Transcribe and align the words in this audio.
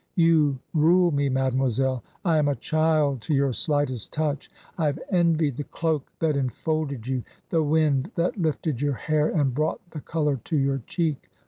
You 0.15 0.57
rule 0.73 1.11
me, 1.11 1.29
mademoiselle; 1.29 2.03
I 2.25 2.39
am 2.39 2.47
a 2.47 2.55
child 2.55 3.21
to 3.21 3.35
your 3.35 3.53
slightest 3.53 4.11
touch. 4.11 4.49
I 4.75 4.87
have 4.87 4.97
envied 5.11 5.57
the 5.57 5.63
cloak 5.63 6.11
that 6.17 6.35
enfolded 6.35 7.05
you, 7.05 7.21
the 7.51 7.61
wind 7.61 8.09
that 8.15 8.35
lifted 8.41 8.81
your 8.81 8.95
hair 8.95 9.29
and 9.29 9.53
brought 9.53 9.87
the 9.91 10.01
colour 10.01 10.37
to 10.45 10.57
your 10.57 10.79
cheek. 10.87 11.29